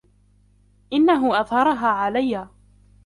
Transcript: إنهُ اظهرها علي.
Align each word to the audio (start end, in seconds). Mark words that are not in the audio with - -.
إنهُ 0.93 1.39
اظهرها 1.41 1.87
علي. 2.07 2.47